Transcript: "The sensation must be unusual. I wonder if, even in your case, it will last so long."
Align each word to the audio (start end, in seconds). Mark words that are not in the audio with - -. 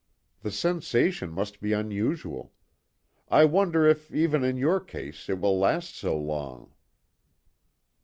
"The 0.41 0.49
sensation 0.49 1.29
must 1.29 1.61
be 1.61 1.73
unusual. 1.73 2.53
I 3.29 3.45
wonder 3.45 3.85
if, 3.85 4.11
even 4.11 4.43
in 4.43 4.57
your 4.57 4.79
case, 4.79 5.29
it 5.29 5.39
will 5.39 5.59
last 5.59 5.95
so 5.95 6.17
long." 6.17 6.73